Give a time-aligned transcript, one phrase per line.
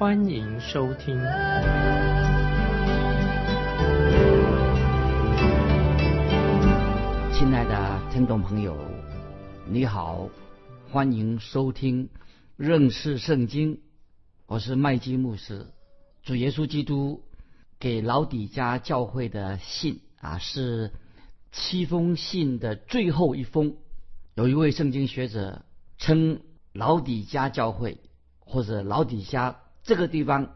[0.00, 1.14] 欢迎收听。
[7.34, 8.78] 亲爱的听众朋友，
[9.68, 10.30] 你好，
[10.90, 12.08] 欢迎收听
[12.56, 13.82] 认识圣经。
[14.46, 15.66] 我是麦基牧师。
[16.22, 17.22] 主耶稣基督
[17.78, 20.92] 给老底家教会的信啊，是
[21.52, 23.76] 七封信的最后一封。
[24.34, 25.60] 有一位圣经学者
[25.98, 26.40] 称
[26.72, 27.98] 老底家教会
[28.38, 29.58] 或者老底家
[29.90, 30.54] 这个地方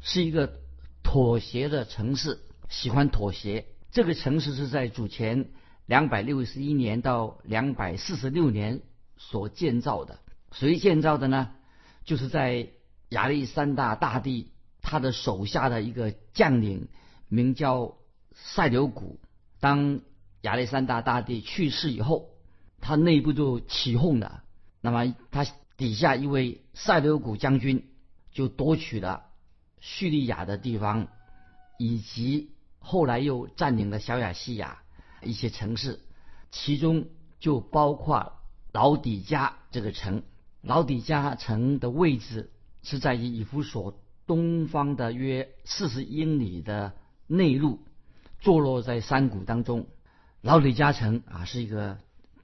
[0.00, 0.60] 是一个
[1.02, 3.66] 妥协的城市，喜欢妥协。
[3.90, 5.48] 这个城市是在主前。
[5.86, 8.82] 两百六十一年到两百四十六年
[9.16, 10.20] 所建造的，
[10.52, 11.50] 谁建造的呢？
[12.04, 12.68] 就是在
[13.08, 16.86] 亚历山大大帝他的手下的一个将领，
[17.26, 17.96] 名叫
[18.34, 19.18] 塞琉古。
[19.58, 20.00] 当
[20.42, 22.28] 亚历山大大帝去世以后，
[22.80, 24.44] 他内部就起哄了。
[24.80, 25.44] 那么他
[25.76, 27.88] 底下一位塞琉古将军
[28.36, 29.30] 就夺取了
[29.80, 31.08] 叙利亚的地方，
[31.78, 34.82] 以及后来又占领了小亚细亚。
[35.22, 36.00] 一些城市，
[36.50, 37.06] 其中
[37.40, 38.34] 就包括
[38.72, 40.22] 老底加这个城。
[40.60, 42.50] 老底加城的位置
[42.82, 46.92] 是在于以弗所东方的约四十英里的
[47.26, 47.80] 内陆，
[48.38, 49.86] 坐落在山谷当中。
[50.42, 51.96] 老底加城啊是一个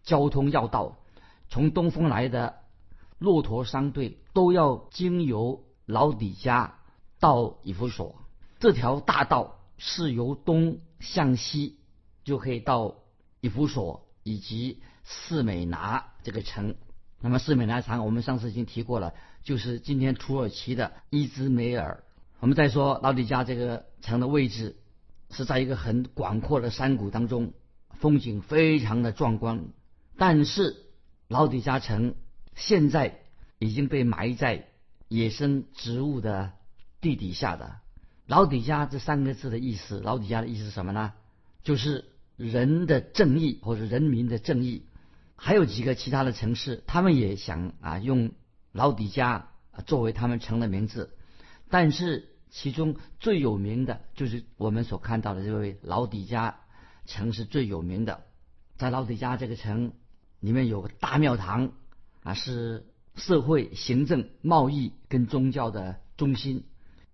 [0.02, 0.96] 交通要道，
[1.50, 2.60] 从东风来的
[3.18, 6.78] 骆驼商队都要经由老底加
[7.20, 8.16] 到以弗所。
[8.60, 11.78] 这条大道是由东向西。
[12.24, 12.98] 就可以到
[13.40, 16.76] 以弗所以及士美拿这个城。
[17.20, 22.04] 那么士美拿城，我们上次已经提过了，就是今天土耳其的伊兹梅尔。
[22.38, 24.76] 我们再说老底加这个城的位置
[25.30, 27.54] 是在一个很广阔的山谷当中，
[27.98, 29.64] 风景非常的壮观。
[30.16, 30.76] 但是
[31.26, 32.14] 老底加城
[32.54, 33.18] 现在
[33.58, 34.68] 已经被埋在
[35.12, 36.52] 野生植物的
[37.02, 37.76] 地底下的。
[38.26, 41.12] 老底家这三个字的意思，老底家的意思是什么呢？
[41.62, 42.06] 就是
[42.36, 44.86] 人的正义，或者人民的正义。
[45.36, 48.30] 还有几个其他的城市，他们也想啊用
[48.72, 49.50] 老底加
[49.86, 51.14] 作为他们城的名字。
[51.68, 56.60] 但是其中最有名的就是我们所看到的这位老底家
[57.04, 58.22] 城是最有名的。
[58.78, 59.92] 在老底家这个城
[60.40, 61.72] 里面有个大庙堂
[62.22, 66.64] 啊，是社会、行政、贸易跟宗教的中心。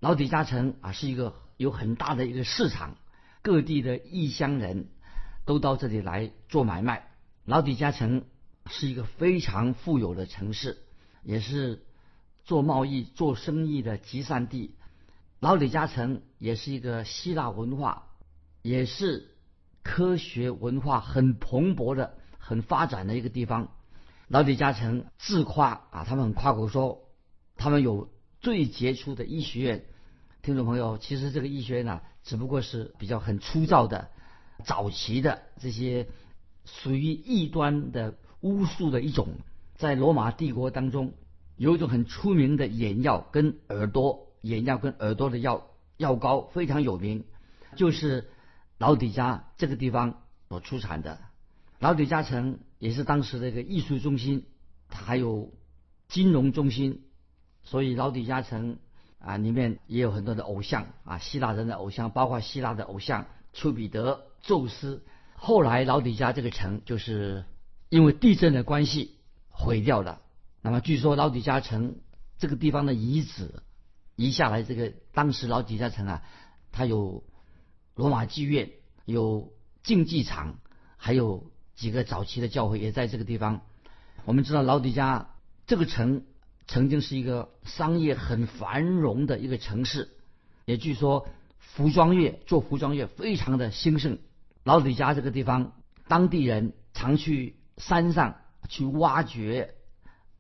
[0.01, 2.97] 老底嘉城啊是一个有很大的一个市场。
[3.41, 4.89] 各地的异乡人
[5.47, 7.09] 都到这里来做买卖。
[7.45, 8.25] 老底嘉城
[8.67, 10.79] 是一个非常富有的城市，
[11.23, 11.85] 也是
[12.45, 14.75] 做贸易、做生意的集散地。
[15.41, 18.09] 老底嘉城也是一个希腊文化，
[18.61, 19.37] 也是
[19.83, 23.73] 科学文化很蓬勃的、很发展的一个地方。
[24.29, 27.09] 老底嘉城自夸啊，他们很夸口说，
[27.57, 29.87] 他们有最杰出的医学院。
[30.43, 32.03] 听众朋友，其实这个医学院呢？
[32.25, 34.11] 只不过是比较很粗糙的、
[34.67, 36.09] 早期的这些
[36.67, 39.29] 属于异端的巫术的一种，
[39.77, 41.15] 在罗马帝国当中
[41.57, 47.25] 有一种很出名的眼药跟耳朵眼药跟耳朵的药药膏非常有名，
[47.77, 48.29] 就是
[48.77, 51.19] 老底加这个地方所出产的。
[51.79, 54.47] 老底加城也是当时的一个艺术中心，
[54.89, 55.53] 它还有
[56.09, 57.03] 金融中心，
[57.63, 58.79] 所以老底加城。
[59.21, 65.05] 啊，里面也有很多的偶像啊，希腊人的偶像，包括希腊的偶像丘比特、宙斯。
[65.35, 67.45] 后来老底加这个城就是
[67.89, 69.17] 因为地震的关系
[69.51, 70.23] 毁掉了。
[70.63, 71.97] 那么据说老底加城
[72.39, 73.61] 这个地方的遗址
[74.15, 76.23] 移下来，这个当时老底加城啊，
[76.71, 77.25] 它有
[77.97, 78.71] 罗马剧院、
[79.05, 79.53] 有
[79.83, 80.61] 竞技场，
[80.97, 83.63] 还有几个早期的教会也在这个地方。
[84.27, 85.31] 我们知道老底加
[85.67, 86.25] 这个城。
[86.71, 90.11] 曾经是一个商业很繁荣的一个城市，
[90.67, 91.27] 也据说
[91.57, 94.19] 服装业做服装业非常的兴盛。
[94.65, 95.73] 老底家这个地方，
[96.09, 98.37] 当地人常去山上
[98.69, 99.77] 去挖掘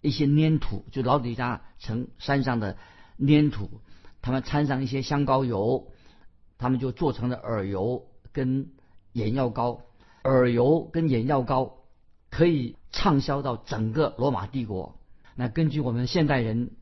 [0.02, 2.76] 一些粘土，就老底家城山上的
[3.26, 3.80] 粘土，
[4.20, 5.90] 他们掺上一些香膏油，
[6.58, 8.72] 他们就做成了耳油跟
[9.14, 9.80] 眼药膏。
[10.24, 11.78] 耳油跟眼药膏
[12.30, 14.98] 可以畅销到整个罗马帝国。
[15.34, 16.72] 那根据我们现代人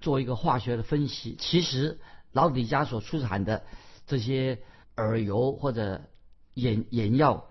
[0.00, 1.98] 做一个化学的分析，其实
[2.32, 3.64] 老底家所出产的
[4.06, 4.60] 这些
[4.96, 6.02] 耳油或者
[6.54, 7.48] 眼眼药，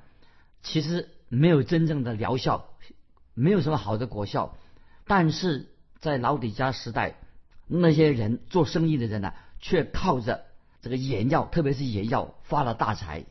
[0.62, 2.70] 其实没有真正的疗效，
[3.34, 4.58] 没有什么好的果效。
[5.06, 5.68] 但是
[6.00, 7.20] 在老底家时代，
[7.68, 10.46] 那些人做生意的人呢，却靠着
[10.82, 13.26] 这个眼药，特别是眼药发了大财。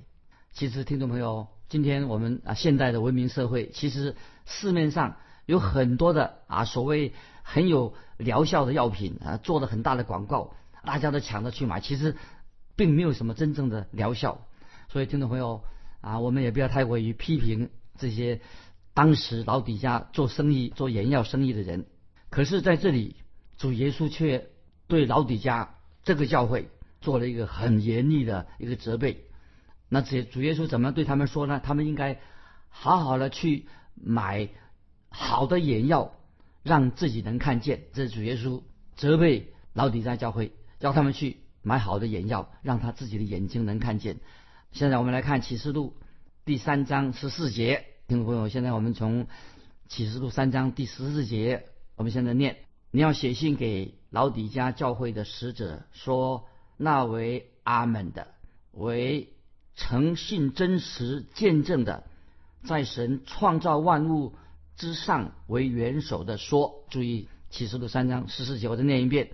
[0.53, 4.15] 其实，听众朋友，今天我们啊，现代的文明社会，其实
[4.45, 5.17] 市面上
[5.47, 10.55] 有很多的啊，所谓很有疗效的药品啊，做了很大的广告，
[10.85, 12.15] 大家都抢着去买，其实
[12.77, 14.47] 并没有什么真正的疗效。
[14.91, 15.65] 所以，听众朋友
[16.03, 18.43] 啊，我们也不要太过于批评这些
[18.93, 21.87] 当时老底下做生意、做眼药生意的人。
[22.29, 23.17] 可是，在这里，
[23.57, 24.51] 主耶稣却
[24.89, 26.69] 对老底家这个教会
[27.01, 29.25] 做了一个很严厉的一个责备。
[29.95, 31.61] 那这主耶稣怎么对他们说呢？
[31.63, 32.19] 他们应该
[32.71, 34.49] 好好的去买
[35.11, 36.15] 好的眼药，
[36.63, 37.83] 让自己能看见。
[37.93, 38.63] 这是主耶稣
[38.97, 44.17] 责备老底家教会，叫他们去买好的眼药，让他自己的眼睛能看见。
[44.71, 45.95] 现在我们来看启示录
[46.47, 49.27] 第三章十四节，听众朋友，现在我们从
[49.89, 51.67] 启示录三章第十四节，
[51.97, 52.57] 我们现在念：
[52.91, 56.49] 你要写信给老底家教会的使者，说
[56.79, 58.29] 那为阿门的，
[58.73, 59.32] 为。
[59.75, 62.05] 诚信真实见证的，
[62.65, 64.35] 在神创造万物
[64.77, 69.31] 之上为元首的说，注意启示录三章十四节，我再念一遍。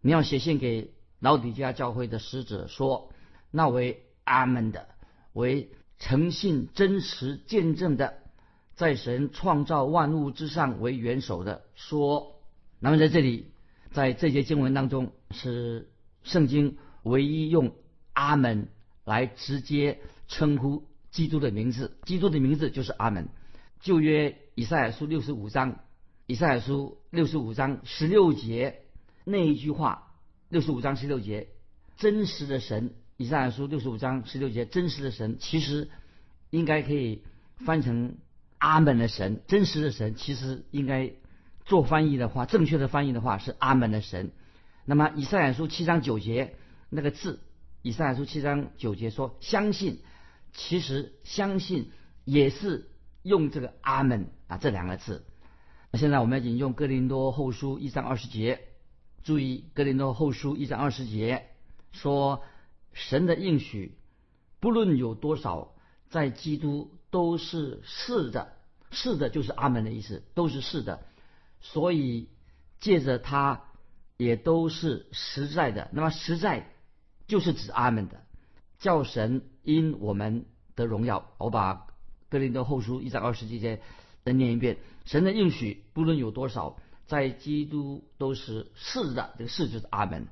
[0.00, 3.12] 你要写信给老底家教会的使者说，
[3.50, 4.88] 那为阿门的，
[5.32, 8.18] 为诚信真实见证的，
[8.74, 12.40] 在神创造万物之上为元首的说。
[12.80, 13.50] 那么在这里，
[13.90, 15.88] 在这节经文当中，是
[16.22, 17.72] 圣经唯一用
[18.12, 18.68] 阿门。
[19.08, 23.30] 来直接称呼基督的名字，基督的名字就是阿门。
[23.80, 25.80] 旧约以赛亚书六十五章，
[26.26, 28.82] 以赛亚书六十五章十六节
[29.24, 30.12] 那一句话，
[30.50, 31.48] 六十五章十六节，
[31.96, 35.88] 真实的神，以赛亚书六十五章十六节，真实的神，其实
[36.50, 37.22] 应该可以
[37.64, 38.18] 翻成
[38.58, 41.12] 阿门的神，真实的神，其实应该
[41.64, 44.32] 做翻译的话，正确的翻译的话是阿门的神。
[44.84, 46.56] 那么以赛亚书七章九节
[46.90, 47.40] 那个字。
[47.82, 50.00] 以赛亚书七章九节说：“相信，
[50.52, 51.92] 其实相信
[52.24, 52.90] 也是
[53.22, 55.24] 用这个‘阿门’啊这两个字。
[55.92, 58.60] 那现在我们要引用哥林多后书一章二十节，
[59.22, 61.50] 注意哥林多后书一章二十节
[61.92, 62.42] 说：
[62.92, 63.96] 神的应许，
[64.58, 65.76] 不论有多少，
[66.10, 68.54] 在基督都是是的，
[68.90, 71.06] 是的，就是阿门的意思，都是是的。
[71.60, 72.28] 所以
[72.80, 73.62] 借着他，
[74.16, 75.88] 也都是实在的。
[75.92, 76.72] 那么实在。”
[77.28, 78.22] 就是指阿门的，
[78.78, 81.30] 叫神因我们得荣耀。
[81.38, 81.86] 我把
[82.30, 83.80] 哥林多后书一章二十节
[84.24, 89.34] 再念一遍：神的应许不论有多少，在基督都是是的。
[89.38, 90.26] 这个是就是阿门。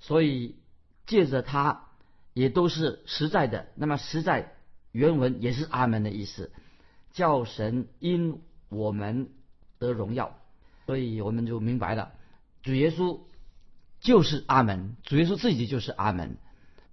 [0.00, 0.56] 所以
[1.06, 1.88] 借着他，
[2.32, 3.68] 也都是实在的。
[3.74, 4.54] 那么实在
[4.90, 6.50] 原文也是阿门的意思，
[7.12, 8.40] 叫神因
[8.70, 9.28] 我们
[9.78, 10.38] 得荣耀。
[10.86, 12.12] 所以我们就明白了，
[12.62, 13.20] 主耶稣。
[14.02, 16.36] 就是阿门，主耶稣自己就是阿门。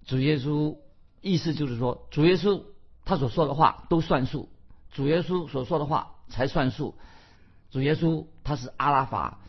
[0.06, 0.78] 主耶稣
[1.20, 2.62] 意思就是说，主耶稣
[3.04, 4.48] 他所说的话都算数，
[4.92, 6.94] 主耶稣所说的话才算数。
[7.70, 9.40] 主耶稣他是阿拉法，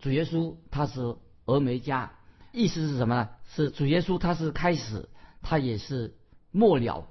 [0.00, 2.12] 主耶稣他是俄梅加，
[2.52, 3.28] 意思是什么呢？
[3.54, 5.10] 是主耶稣他是开始，
[5.42, 6.16] 他也是
[6.50, 7.06] 末了。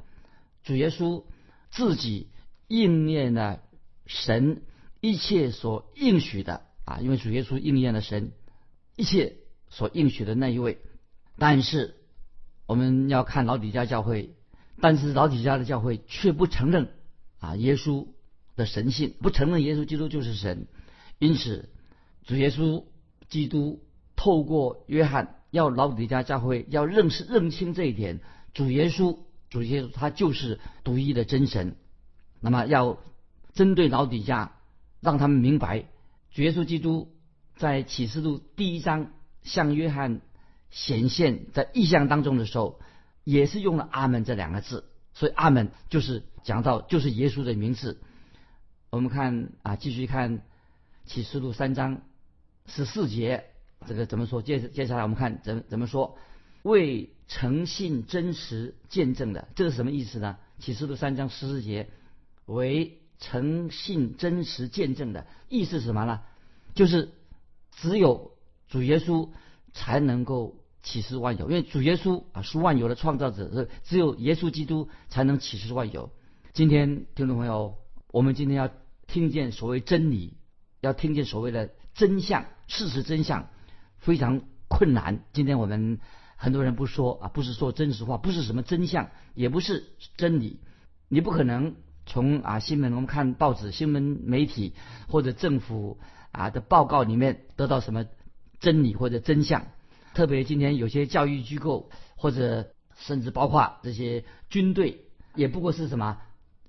[0.63, 1.23] 主耶稣
[1.69, 2.31] 自己
[2.67, 3.61] 应验了
[4.07, 4.63] 神
[5.01, 8.31] 一切所应许的啊，因为主耶稣应验了神
[8.95, 9.35] 一切。
[9.69, 10.79] 所应许的那一位，
[11.37, 11.95] 但是
[12.65, 14.35] 我们要看老底家教会，
[14.81, 16.89] 但是老底家的教会却不承认
[17.39, 18.07] 啊耶稣
[18.55, 20.67] 的神性，不承认耶稣基督就是神，
[21.19, 21.69] 因此
[22.23, 22.83] 主耶稣
[23.27, 23.83] 基督
[24.15, 28.19] 透过约翰要老底家教会要认识认清这一点，
[28.53, 31.75] 主耶稣主耶稣他就是独一的真神，
[32.39, 32.97] 那么要
[33.53, 34.53] 针对老底家，
[34.99, 35.85] 让他们明白
[36.31, 37.13] 主耶稣基督
[37.55, 39.11] 在启示录第一章。
[39.49, 40.21] 向约翰
[40.69, 42.79] 显现在意象当中的时候，
[43.23, 47.99] 也是用了“阿门”这两个字，所以“阿门”就是讲到就是耶稣的名字。
[48.91, 50.43] 我们看啊，继续看
[51.05, 52.01] 启示录三章
[52.67, 53.45] 十四节，
[53.87, 54.43] 这个怎么说？
[54.43, 56.19] 接接下来我们看怎怎么说？
[56.61, 60.37] 为诚信真实见证的，这是什么意思呢？
[60.59, 61.89] 启示录三章十四节
[62.45, 66.21] 为诚信真实见证的意思是什么呢？
[66.75, 67.11] 就是
[67.71, 68.37] 只有。
[68.69, 69.29] 主耶稣
[69.73, 76.11] 才能够启示万有，因为主耶稣啊是万有的创造者，是只有耶稣基督才能启示万有。
[76.53, 77.75] 今天听众朋友，
[78.11, 78.69] 我们今天要
[79.07, 80.37] 听见所谓真理，
[80.81, 83.49] 要听见所谓的真相、事实真相，
[83.97, 85.23] 非常困难。
[85.33, 85.99] 今天我们
[86.35, 90.59] 很多人不说啊，不是说真实话，不是什么真相，也不是真理。
[91.07, 94.73] 你不可能从啊新闻，我们看报纸、新闻媒体
[95.07, 95.99] 或者政府
[96.31, 98.05] 啊的报告里面得到什么
[98.59, 99.67] 真理或者真相。
[100.13, 106.17] 特别今天有些教育机构或者甚至包括这些军队，也不过是什么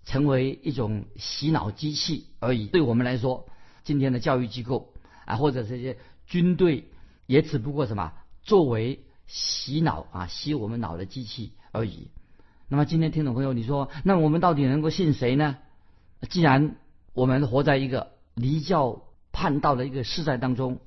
[0.05, 2.67] 成为一种洗脑机器而已。
[2.67, 3.49] 对我们来说，
[3.83, 4.93] 今天的教育机构
[5.25, 6.85] 啊或者这些军队
[7.27, 12.09] 也只不过什么作为洗脑啊洗我们脑的机器而已。
[12.69, 15.57] 那么今天听众朋友，你说那我们到底能够信谁呢？
[16.29, 16.77] 既然
[17.15, 20.79] 我们活在一个离教叛道的一个时代当中，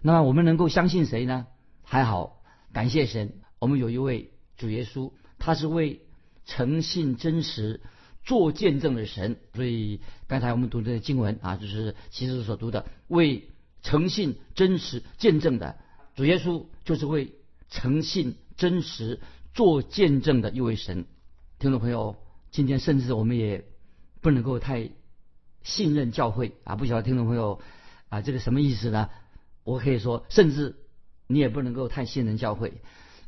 [0.00, 1.46] 那么我们能够相信谁呢？
[1.82, 2.40] 还好，
[2.72, 6.02] 感谢神，我们有一位主耶稣，他是为
[6.44, 7.80] 诚信真实
[8.22, 9.38] 做见证的神。
[9.54, 13.48] 所以刚才我们读的经文啊，就是其实所读的为
[13.82, 15.76] 诚信真实见证的
[16.14, 17.32] 主耶稣，就是为
[17.68, 19.20] 诚信真实
[19.54, 21.06] 做见证的一位神。
[21.58, 22.16] 听众朋友，
[22.50, 23.64] 今天甚至我们也
[24.20, 24.90] 不能够太
[25.62, 26.76] 信任教会啊！
[26.76, 27.60] 不晓得听众朋友
[28.08, 29.10] 啊，这个什么意思呢？
[29.68, 30.76] 我可以说，甚至。
[31.30, 32.80] 你也不能够太信任教会，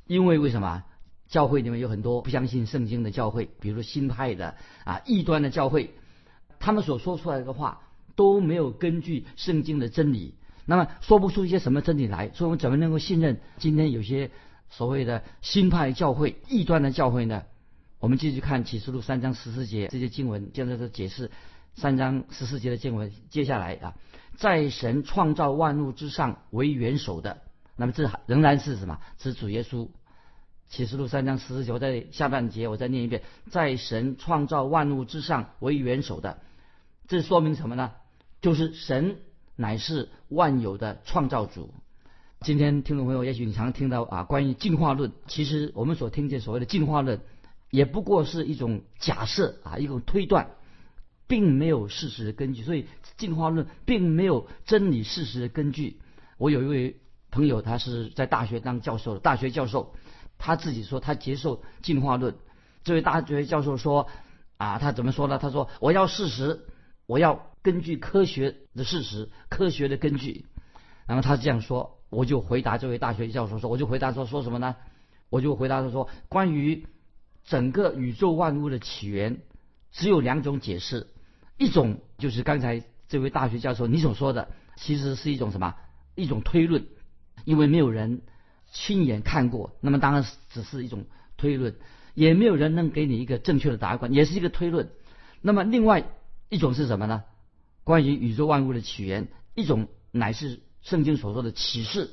[0.06, 0.84] 因为为什么？
[1.28, 4.54] 教会里面有很多不相信圣经的教会，比如新派的
[4.84, 5.90] 啊异端的教会，
[6.58, 7.82] 他们所说出来的话
[8.16, 14.30] 都没有根据圣经的真理，那么说不出一些什么真理来，所以我们怎么能够信任今天有些
[14.70, 17.42] 所谓的新派教会、异端的教会呢？
[17.98, 21.30] 我们继续看启示录三章十四节这些经文，现在是解释
[21.74, 23.12] 三章十四节的经文。
[23.28, 23.94] 接下来啊，
[24.40, 27.42] 在神创造万物之上为元首的。
[27.76, 28.98] 那么这仍然是什么？
[29.18, 29.88] 是主耶稣。
[30.70, 36.38] 启示录三章十四节，我在下半节我再念一遍：在神创造万物之上为元首的，
[37.06, 37.92] 这说明什么呢？
[38.40, 39.18] 就是神
[39.56, 41.74] 乃是万有的创造主。
[42.40, 47.20] 今天听众朋友，也许你常听到啊，关于进化论，其实我们所听见所谓的进化论，
[47.70, 50.52] 也不过是一种假设啊，一种推断，
[51.30, 52.62] 并没有事实的根据。
[52.62, 52.84] 所以
[53.16, 56.00] 进化论并没有真理事实的根据。
[56.36, 57.00] 我有一位。
[57.32, 59.94] 朋友，他是在大学当教授的，大学教授，
[60.36, 62.34] 他自己说他接受进化论。
[62.82, 64.08] 这位大学教授说，
[64.56, 65.38] 啊，他怎么说呢？
[65.38, 66.66] 他说我要事实，
[67.06, 70.44] 我要根据科学的事实，科学的根据。
[71.06, 74.74] 然后他这样说，我就回答这位大学教授说，我就回答说说什么呢？
[75.28, 76.84] 我就回答他说，关于
[77.44, 79.38] 整个宇宙万物的起源，
[79.92, 81.06] 只有两种解释，
[81.60, 85.74] 一种就是刚才这位大学教授你所说的，其实是一种什么？
[86.14, 86.86] 一种推论。
[87.44, 88.22] 因为没有人
[88.72, 91.04] 亲眼看过，那么当然只是一种
[91.36, 91.74] 推论，
[92.14, 94.90] 也没有人能给你一个正确的答案，也是一个推论。
[95.42, 96.06] 那么另外
[96.48, 97.24] 一种是什么呢？
[97.84, 102.10] 关于宇宙万物的起源，一种乃是圣经所说的启示，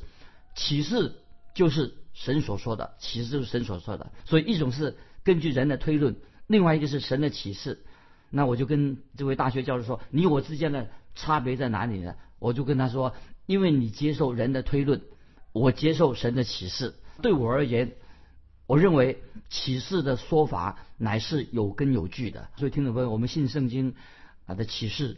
[0.56, 1.16] 启示
[1.54, 4.12] 就是神所说的，启示就是神所说的。
[4.26, 7.86] 所以一种是根据人的推论，另外一个是神的启示。
[8.30, 12.16] 那我就跟这位大学教授说，你我之间的差别在哪里呢？
[12.40, 13.16] 我就跟他说，
[13.46, 15.02] 因为你接受人的推论。
[15.54, 16.94] 我接受神的启示，
[17.24, 17.94] 对我而言，
[18.68, 22.50] 我认为启示的说法乃是有根有据的。
[22.58, 23.96] 所以听众朋友，我们信圣经
[24.46, 25.18] 啊的启示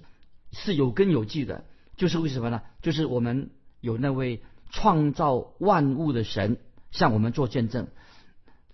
[0.54, 1.66] 是有根有据的，
[1.98, 2.62] 就是为什么呢？
[2.82, 3.50] 就是我们
[3.82, 6.58] 有那位创造万物的神
[6.92, 7.89] 向我们做见证。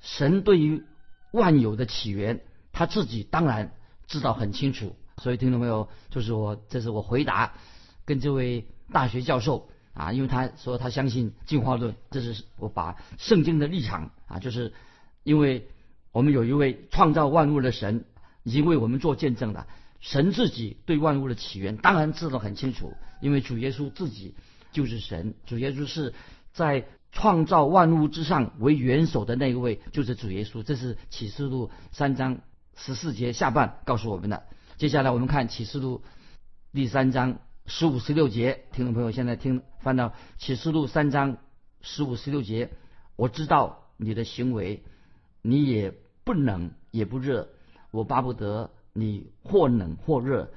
[0.02, 0.84] 神对于
[1.32, 2.42] 万有的起源，
[2.74, 3.72] 他自己当然
[4.08, 4.96] 知道很清楚。
[5.18, 7.54] 所以听众朋友，就是我这是我回答
[8.06, 9.70] 跟这位大学教授。
[9.96, 14.74] 啊，因为他说他相信进化论，这是我把圣经的立场啊，就是
[15.24, 15.70] 因为
[16.12, 18.04] 我们有一位创造万物的神
[18.44, 19.68] 已经为我们做见证了，
[20.02, 24.36] 神自己对万物的起源当然知道很清楚，因为主耶稣自己
[24.74, 26.14] 就是神，主耶稣是
[26.52, 32.40] 在创造万物之上为元首的那一位，就是主耶稣，这是启示录三章
[32.76, 34.44] 十四节下半告诉我们的。
[34.78, 36.04] 接下来我们看启示录
[36.72, 37.40] 第三章。
[37.68, 41.38] 十五十六节，听众朋友，现在听翻到启示录三章
[41.82, 42.70] 十五十六节，
[43.16, 44.84] 我知道你的行为，
[45.42, 45.92] 你也
[46.24, 47.50] 不冷也不热，
[47.90, 50.52] 我巴不得你或冷或热，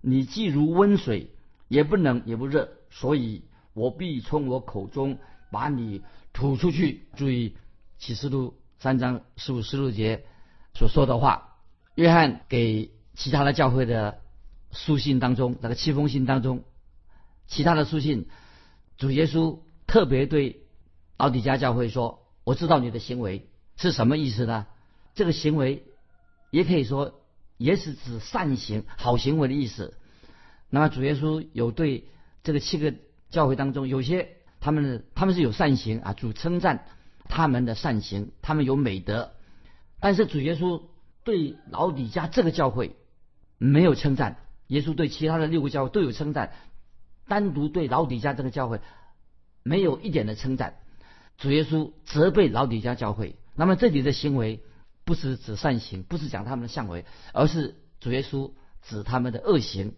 [0.00, 1.30] 你既如温水，
[1.68, 5.20] 也不冷也不热，所以我必从我口中
[5.52, 7.06] 把你吐出去。
[7.14, 7.56] 注意
[7.98, 10.24] 启示录三章十五十六节
[10.74, 11.47] 所说的话，
[11.98, 14.20] 约翰给其他的教会的。
[14.70, 16.62] 书信当中，那个七封信当中，
[17.46, 18.28] 其他的书信，
[18.98, 20.66] 主耶稣特别对
[21.16, 24.66] 奥迪加教会说：“我知道你的行为是什么意思呢？
[25.14, 25.84] 这个行为
[26.50, 27.18] 也可以说
[27.56, 29.96] 也是指善行、好行为的意思。
[30.68, 32.04] 那么主耶稣有对
[32.42, 32.92] 这个七个
[33.30, 36.84] 教会当中，有些他们他们是有善行啊，主称赞
[37.24, 39.32] 他们的善行，他们有美德。
[39.98, 40.82] 但是主耶稣
[41.28, 42.96] 对老底家这个教会
[43.58, 46.54] 没有称赞，耶稣对其他的六个教会都有称赞，
[47.26, 48.80] 单独对老底家这个教会
[49.62, 50.78] 没有一点的称赞。
[51.36, 54.64] 主耶稣责备老底家教会，那么这里的行为
[55.04, 57.04] 不是指善行，不是讲他们的相为，
[57.34, 59.96] 而是主耶稣指他们的恶行。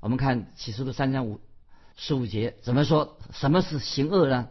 [0.00, 1.40] 我们看启示录三章五
[1.94, 3.18] 十五节怎么说？
[3.34, 4.48] 什么是行恶呢？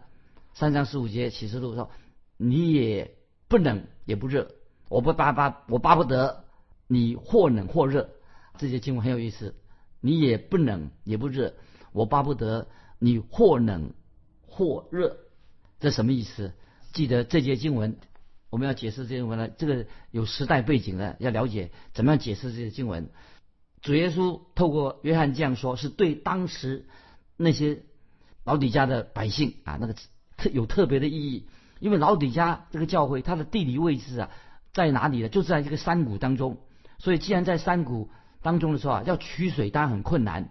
[0.53, 1.89] 三章十五节启示录说
[2.37, 3.15] ：“你也
[3.47, 4.51] 不冷也不热。”
[4.93, 6.45] 我不巴巴，我巴不得
[6.87, 8.11] 你或冷或热。
[8.59, 9.55] 这些经文很有意思。
[10.01, 11.55] 你也不冷也不热，
[11.93, 12.67] 我巴不得
[12.99, 13.93] 你或冷
[14.45, 15.17] 或热。
[15.79, 16.53] 这什么意思？
[16.91, 17.97] 记得这些经文，
[18.51, 23.09] 我们要解释这些经文呢，这个有时代背景的，要了解怎么样解释这些经文。
[23.81, 26.85] 主耶稣透过约翰这样说，是对当时
[27.35, 27.81] 那些
[28.43, 29.95] 老底家的百姓啊，那个
[30.37, 31.47] 特有特别的意义。
[31.79, 34.29] 因为老底家这个教会，它的地理位置啊。
[34.73, 35.29] 在哪里呢？
[35.29, 36.57] 就在这个山谷当中。
[36.97, 38.09] 所以，既然在山谷
[38.41, 40.49] 当中的时候啊，要取水当然很困难。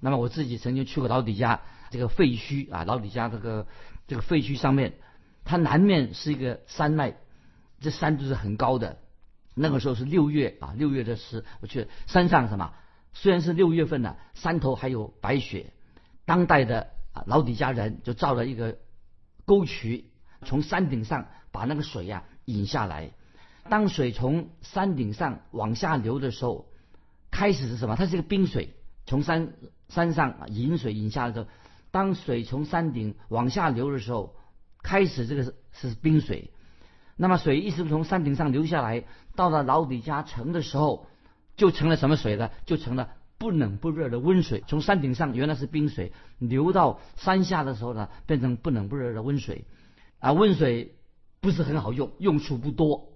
[0.00, 1.60] 那么，我自己曾经去过老底家
[1.90, 3.66] 这个废墟啊，老底家这个
[4.06, 4.94] 这个废墟上面，
[5.44, 7.16] 它南面是一个山脉，
[7.80, 8.98] 这山都是很高的。
[9.54, 12.72] 那个时候是六月啊，六月的时我去山上什么？
[13.12, 15.72] 虽然是六月份呢，山头还有白雪。
[16.24, 18.78] 当代的啊老底家人就造了一个
[19.44, 20.10] 沟渠，
[20.44, 23.10] 从山顶上把那个水呀引下来。
[23.68, 26.66] 当水从山顶上往下流的时候，
[27.30, 27.96] 开始是什么？
[27.96, 28.74] 它是一个冰水，
[29.06, 29.52] 从山
[29.88, 31.48] 山上引水引下来的时候，
[31.90, 34.34] 当水从山顶往下流的时候，
[34.82, 36.50] 开始这个是是冰水。
[37.16, 41.06] 那么水一直从山顶上流下来，到了老底家城的时候，
[41.56, 42.50] 就成了什么水呢？
[42.64, 44.62] 就成了不冷不热的温水。
[44.66, 49.64] 从山顶上原来是冰水，流到山下的时候呢，变成不冷不热的温水。
[50.20, 50.96] 啊，温水
[51.40, 53.07] 不是很好用，用处不多。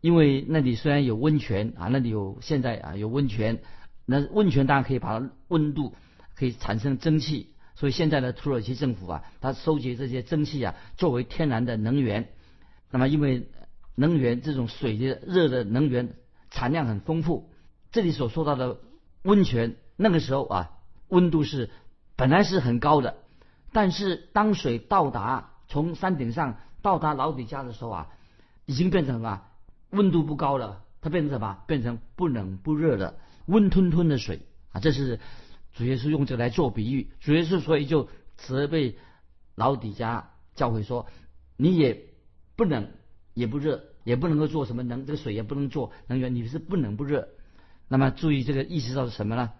[0.00, 3.60] 因为那里虽然有温泉啊，那里有现在啊有温泉，
[4.06, 5.94] 那温泉当然可以把它温度
[6.36, 12.28] 可以产生蒸汽，所以现在的土耳其政府啊，它收集这些蒸汽啊作为天然的能源。
[12.90, 13.48] 那么因为
[13.96, 16.14] 能源这种水的热的能源
[16.50, 17.50] 产量很丰富，
[17.90, 18.78] 这里所说到的
[19.22, 20.70] 温泉那个时候啊
[21.08, 21.70] 温度是
[22.14, 23.16] 本来是很高的，
[23.72, 28.08] 但是当水到达从山顶上到达老底下的时候啊，
[28.64, 29.42] 已经变成什么？
[29.90, 31.58] 温度不高了，它变成什么？
[31.66, 34.40] 变成不冷不热的温吞吞的水
[34.72, 34.80] 啊！
[34.80, 35.20] 这是
[35.72, 37.10] 主耶稣用这个来做比喻。
[37.20, 38.98] 主耶稣所以就责备
[39.54, 41.06] 老底家教会说
[41.56, 42.04] ：“你也
[42.56, 42.90] 不冷
[43.32, 47.28] 也不热，也不能够做什么能这个水也不能做能源，你是不冷不热。”
[47.88, 49.52] 那么注意这个意思到是什么呢？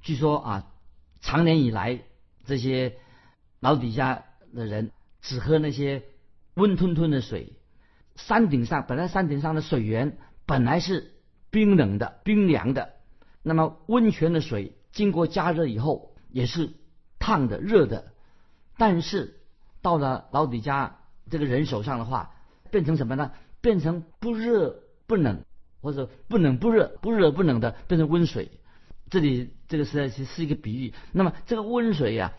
[0.00, 0.72] 据说啊，
[1.20, 2.00] 长年以来
[2.46, 2.96] 这些
[3.60, 6.04] 老底家的人只喝那些
[6.54, 7.52] 温吞吞的水。
[8.18, 11.12] 山顶上本来山顶上的水源本来是
[11.50, 12.90] 冰冷的、冰凉的，
[13.42, 16.74] 那么温泉的水经过加热以后也是
[17.20, 18.12] 烫的、热的，
[18.76, 19.40] 但是
[19.82, 20.98] 到了老底家
[21.30, 22.34] 这个人手上的话，
[22.70, 23.30] 变成什么呢？
[23.60, 25.44] 变成不热不冷，
[25.80, 28.50] 或者不冷不热、不热不冷的，变成温水。
[29.10, 30.92] 这里这个实在是是一个比喻。
[31.12, 32.32] 那么这个温水呀，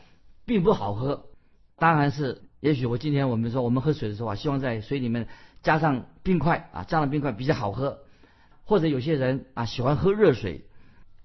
[0.46, 1.30] 并不好喝，
[1.78, 5.28] 当然是，也许我今天我们说我们喝水的时候啊，希望在水里面。
[5.62, 8.00] 加上冰块啊，加上冰块比较好喝。
[8.66, 10.62] 或者有些人啊喜欢喝热水，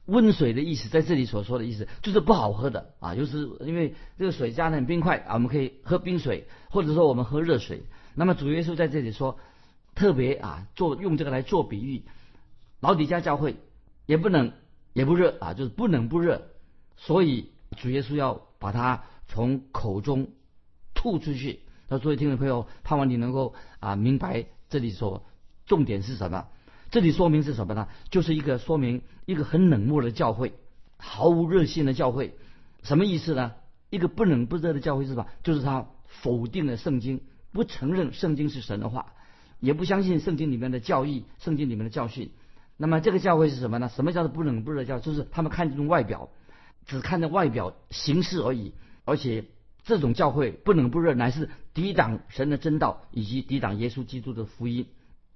[0.07, 7.83] 温水的意思在这里所说的意思就是不好喝的啊，就是因为这个水加上冰块啊，我们可以喝冰水，或者说我们喝热水。
[8.15, 9.39] 那么主耶稣在这里说，
[9.95, 12.05] 特别啊做用这个来做比喻，
[12.81, 13.57] 老底家教会
[14.07, 14.53] 也不冷
[14.95, 16.47] 也不热啊，就是不冷不热，
[16.97, 20.29] 所以主耶稣要把它从口中
[20.95, 21.61] 吐出去。
[21.89, 25.25] 那作为听众朋友，盼望你能够啊明白这里说
[25.67, 26.47] 重点是什么？
[26.91, 27.89] 这里说明是什么呢？
[28.11, 30.55] 就是一个说明一个很冷漠的教会，
[30.97, 32.37] 毫无热心的教会，
[32.83, 33.53] 什么意思呢？
[33.91, 35.27] 一个不冷不热的教会是吧？
[35.43, 37.21] 就是他否定了圣经，
[37.53, 39.13] 不承认圣经是神的话，
[39.61, 42.31] 也不相信圣经里面的教义、圣经里面的教训。
[42.77, 43.89] 那么这个教会是什么呢？
[43.89, 45.01] 什么叫做不冷不热教？
[45.01, 46.31] 就是他们看重外表，
[46.87, 48.73] 只看着外表形式而已，
[49.05, 49.45] 而且。
[49.85, 54.87] 这种教会不冷不热，乃是抵挡神的真道以及抵挡耶稣基督的福音。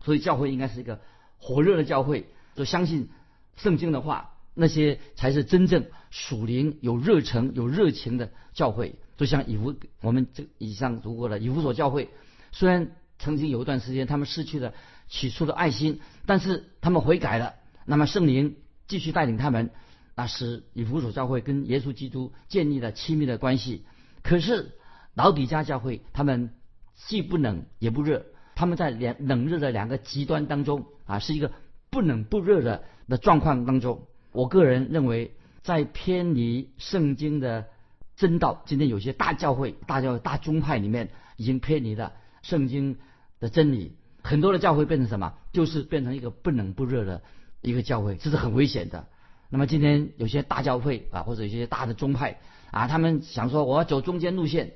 [0.02, 1.00] 所以教会应该是一个
[1.36, 3.10] 火热的教会，就相信
[3.56, 8.96] 圣经的话，那些才是真正属灵、有热诚、有热情的教会。
[9.16, 12.08] 就像以弗，我们这以上读过的以弗所教会，
[12.52, 14.72] 虽然曾经有一段时间他们失去了
[15.08, 17.54] 起初的爱心，但是他们悔改了。
[17.84, 18.56] 那么圣灵
[18.86, 19.70] 继续带领他们，
[20.14, 23.84] 那使以弗所教会跟耶稣基督建立了亲密的关系。
[24.28, 24.72] 可是
[25.14, 26.50] 老底家教会他们
[26.94, 31.50] 既不冷也不热，他们在两冷热的两个极端当中啊，是一个
[31.88, 34.02] 不冷不热的的状况当中。
[34.32, 37.68] 我个人认为，在偏离圣经的
[38.16, 42.12] 真道，今天有些大教会、大教大宗派里面已经偏离了
[42.42, 42.98] 圣经
[43.40, 45.32] 的真理，很多的教会变成什么？
[45.54, 47.22] 就是变成一个不冷不热的
[47.62, 49.06] 一个教会，这是很危险的。
[49.50, 52.38] 那么今天有些大教会啊，或者一些大的宗派
[52.70, 54.72] 啊，他们想说我要走中间路线，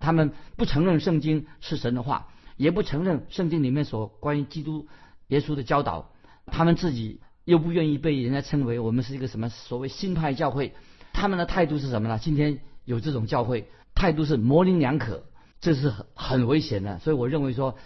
[0.00, 4.88] 他们不承认圣经是神的话，也不承认圣经里面所关于基督
[5.28, 6.10] 耶稣的教导，
[6.46, 10.74] 他们自己又不愿意被人家称为我们是一个什么所谓新派教会，
[11.12, 12.18] 他们的态度是什么呢？
[12.18, 15.22] 今天有这种教会态度是模棱两可，
[15.60, 16.98] 这是很很危险的。
[16.98, 17.76] 所以我认为说，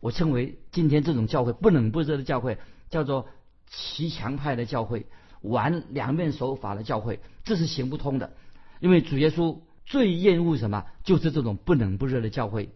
[0.00, 2.58] 我称为今天这种教会不冷不热的教会，
[2.90, 3.28] 叫做
[3.70, 5.06] 骑墙派的教会。
[5.48, 8.32] 玩两面手法的教会，这是行不通的。
[8.80, 10.84] 因为主耶稣最厌恶什么？
[11.02, 12.70] 就是这种不冷不热的教会。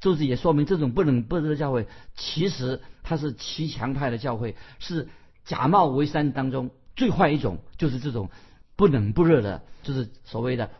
[0.00, 5.08] 就是也说明这种不冷不热的教会，其实它是骑墙派的教会，是
[5.46, 8.28] 假冒为善当中最坏一种，就是这种
[8.76, 10.70] 不冷不热的，就是所谓的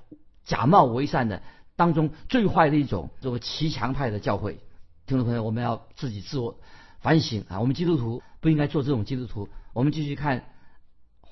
[0.45, 1.43] 假冒为善的
[1.75, 4.61] 当中最坏的一种，这个骑墙派的教会。
[5.07, 6.59] 听众朋友，我们要自己自我
[7.01, 7.61] 反省啊！
[7.61, 9.49] 我们基督徒不应该做这种基督徒。
[9.73, 10.45] 我们继续看。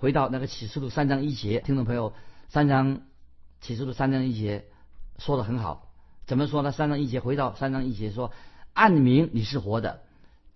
[0.03, 2.12] 回到那个启示录三章一节，听众朋友，
[2.49, 3.03] 三章
[3.61, 4.65] 启示录三章一节
[5.17, 5.93] 说的很好，
[6.27, 6.73] 怎么说呢？
[6.73, 8.33] 三章一节回到三章一节说，
[8.73, 10.03] 暗明你是活的，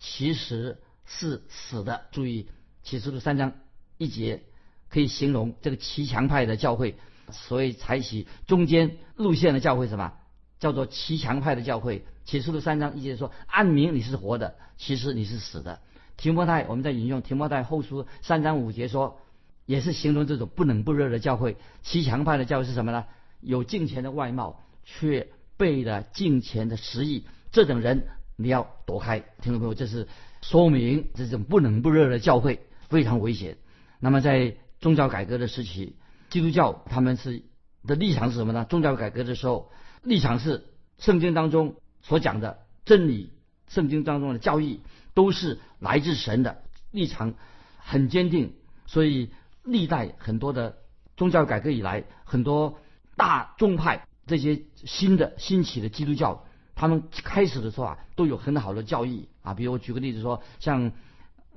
[0.01, 2.07] 其实是死的。
[2.11, 2.49] 注意
[2.83, 3.53] 启示录三章
[3.99, 4.43] 一节
[4.89, 6.97] 可以形容这个骑墙派的教会，
[7.31, 10.15] 所以采取中间路线的教会什么
[10.59, 12.05] 叫做骑墙派的教会？
[12.25, 15.79] 启示录三章一节说，暗明你是活的，其实你是死的。
[16.17, 19.21] 提摩太，我们在引用提摩太后书三章五节说。
[19.67, 23.05] 也是形容这种不冷不热的教会，骑墙派的教会是什么呢？
[23.41, 29.19] 有敬虔的外貌，却背了敬虔的实意，这种人你要躲开。
[29.43, 30.07] 听众朋友，这是
[30.41, 33.59] 说明这种不冷不热的教会非常危险。
[33.99, 35.97] 那么在宗教改革的时期，
[36.31, 37.43] 基督教他们是
[37.85, 38.65] 的立场是什么呢？
[38.71, 40.65] 宗教改革的时候，立场是
[40.99, 43.33] 圣经当中所讲的真理，
[43.69, 44.81] 圣经当中的教义
[45.13, 47.35] 都是来自神的，立场
[47.79, 48.55] 很坚定，
[48.87, 49.31] 所以。
[49.67, 50.79] 历代很多的
[51.17, 52.79] 宗教改革以来，很多
[53.17, 59.55] 大宗派这些新的兴起的基督教，他们开始的时候啊，都有很好的教义啊。
[59.55, 60.93] 比如我举个例子说，像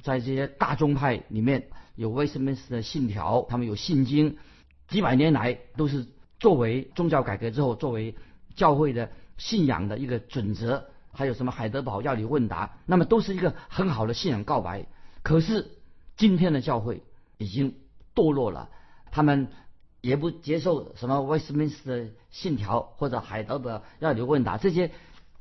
[0.02, 4.38] 在这些大宗派里面有威斯敏斯的信条，他们有信经，
[4.88, 6.08] 几百年来都是
[6.40, 8.16] 作为宗教改革之后作为
[8.56, 10.90] 教会的信仰的一个准则。
[11.12, 14.88] 还有什么海德堡要理问答，那么都是一个很好的信仰告白。
[15.22, 15.78] 可是
[16.18, 17.04] 今天的教会
[17.38, 17.76] 已经。
[18.20, 18.70] 堕落了，
[19.12, 19.48] 他们
[20.02, 24.92] 也不接受什么威斯敏斯的信条或者海德的要理问答这些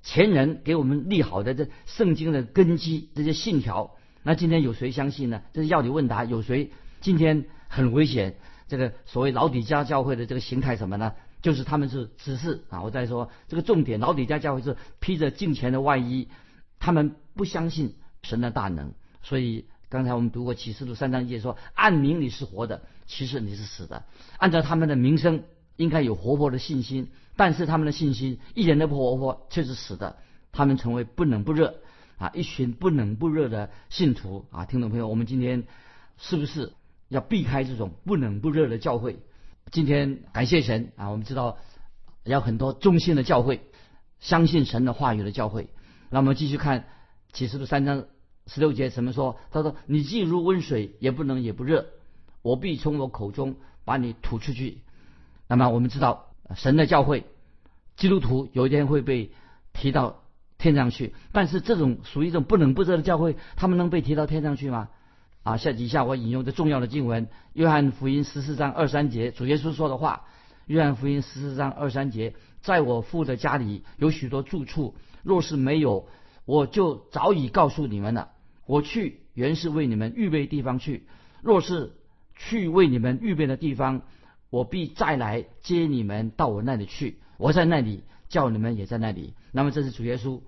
[0.04, 3.96] 前人给我们立好的这圣经的根基这些信条。
[4.22, 5.42] 那今天有谁相信呢？
[5.52, 8.36] 这是要理问答，有谁今天很危险？
[8.68, 11.14] 这个所谓老底家教会的这个形态什么呢？
[11.42, 16.28] 就是他们是只是啊，我再说这个重点，老底家教会是披着敬虔的外衣，
[16.78, 19.66] 他们不相信神的大能，所以。
[19.90, 24.04] 刚才我们读过启示录三章一节说，按名你是活的，其实你是死的。
[24.36, 25.44] 按照他们的名声，
[25.76, 30.18] 应该有活泼的信心，但是他们的信心一点都不活泼，却是死的。
[30.52, 31.80] 他们成为不冷不热
[32.18, 34.66] 啊，一群不冷不热的信徒啊。
[34.66, 35.64] 听众朋友，我们今天
[36.18, 36.74] 是不是
[37.08, 39.20] 要避开这种不冷不热的教会？
[39.72, 41.56] 今天感谢神啊，我们知道
[42.24, 43.62] 有很多忠心的教会，
[44.20, 45.70] 相信神的话语的教会。
[46.10, 46.84] 那我们继续看
[47.32, 48.04] 启示录三章。
[48.48, 49.38] 十六节怎么说？
[49.52, 51.86] 他说：“你既如温水，也不冷也不热，
[52.42, 54.78] 我必从我口中把你吐出去。”
[55.46, 57.24] 那么我们知道，神的教会，
[57.96, 59.30] 基督徒有一天会被
[59.72, 60.22] 提到
[60.58, 61.14] 天上去。
[61.30, 64.88] 但是这种属于一种不冷不热的教会，他们能被提到天上去吗？
[65.42, 70.24] 啊，下底下我引用的重要的经文，《约翰福音》十四章二三节，主耶稣说的话，
[70.66, 76.08] 《约翰福音》十四章二三节，在我父的家里有许多住处，若是没有，
[76.44, 78.30] 我就早已告诉你们了。
[78.68, 81.06] 我去原是为你们预备地方去，
[81.42, 81.94] 若是
[82.36, 84.02] 去为你们预备的地方，
[84.50, 87.16] 我必再来接你们到我那里去。
[87.38, 89.32] 我在那里，叫你们也在那里。
[89.52, 90.42] 那么这是主耶稣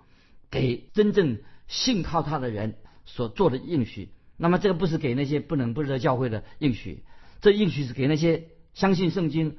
[0.51, 4.11] 给真正信靠他的人所做的应许。
[4.37, 7.03] 那么这个不是给那些不能不热教会的应许，
[7.41, 9.57] 这应许是给那些相信圣经、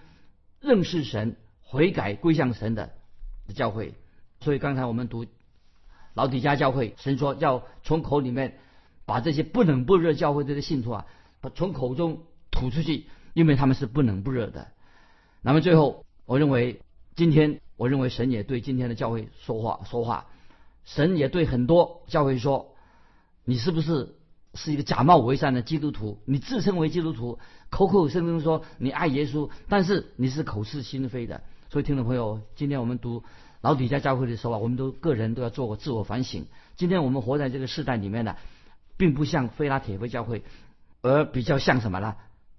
[0.59, 2.93] 认识神、悔改归向神的
[3.55, 3.95] 教会。
[4.39, 5.25] 所以刚才我们读。
[6.13, 8.57] 老底家教会，神说要从口里面
[9.05, 11.05] 把这些不冷不热教会这些信徒啊，
[11.55, 14.67] 从口中吐出去，因为他们是不冷不热的。
[15.41, 16.81] 那么最后，我认为
[17.15, 20.27] 今天我认为神也对今天的教会说话说话，
[20.85, 22.75] 神也对很多教会说，
[23.45, 24.15] 你是不是
[24.53, 26.19] 是一个假冒伪善的基督徒？
[26.25, 31.41] 你自称为基督徒，口口声声说你爱耶稣，但是你是口是心非的。
[31.69, 33.23] 所以，听众朋友，今天我们读
[33.61, 36.47] 老底家教会的时候啊，我们都个人都要做个自我反省。
[36.75, 38.35] 今天我们活在这个时代里面呢，
[38.97, 40.43] 并不像菲拉铁菲教会，
[41.01, 42.15] 而比较像什么呢？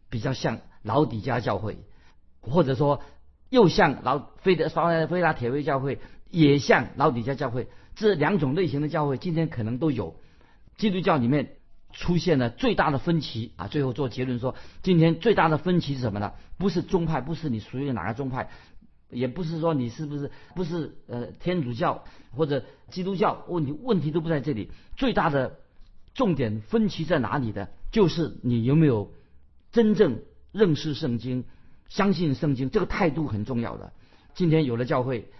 [0.08, 1.78] 比较像老底家教会，
[2.40, 3.02] 或者说
[3.50, 5.98] 又像老菲的菲菲拉铁菲教会，
[6.30, 7.68] 也像老底家教会。
[7.94, 10.16] 这两种类型的教会，今天可能都有。
[10.76, 11.56] 基督教里面
[11.92, 13.68] 出现了最大的分歧啊！
[13.68, 16.32] 最后做结论说，今天最大的分歧是什么呢？
[16.58, 18.48] 不是宗派，不是你属于哪个宗派。
[19.12, 25.60] 也不是说你是不是不是呃天主教或者基督教问题问题都不在这里，最大的
[26.14, 27.70] 重点分歧在哪里的？
[27.90, 29.12] 就是你有没有
[29.70, 31.44] 真正认识圣经、
[31.88, 33.92] 相信圣经，这个态度很重要的。
[34.34, 35.30] 今天有了教会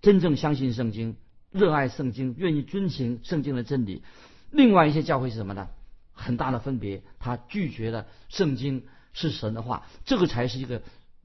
[0.00, 1.16] 真正相信圣经、
[1.50, 4.02] 热爱圣经、愿意遵循圣经的真理，
[4.50, 5.68] 另外一些教会是什么呢？
[6.12, 10.82] 很大的分别，他拒绝了圣经是神的话，这个才是一个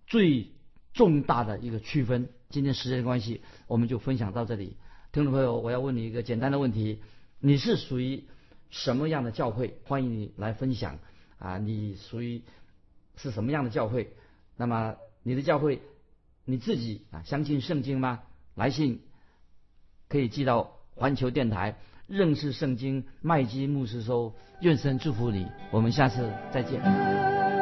[0.07, 0.51] 最。
[0.93, 2.29] 重大的一个区分。
[2.49, 4.77] 今天时间关系，我们就分享到这里。
[5.11, 7.01] 听众朋友，我要问你一个简单的问题：
[7.39, 8.25] 你是属于
[8.69, 9.77] 什么样的教会？
[9.85, 10.99] 欢迎你来分享
[11.39, 11.57] 啊！
[11.57, 12.43] 你属于
[13.15, 14.13] 是什么样的教会？
[14.57, 15.81] 那么你的教会
[16.45, 18.21] 你自己啊相信圣经吗？
[18.55, 19.01] 来信
[20.07, 21.77] 可以寄到环球电台
[22.07, 24.33] 认识圣经麦基牧师收。
[24.61, 27.60] 愿神祝福你，我们下次再见。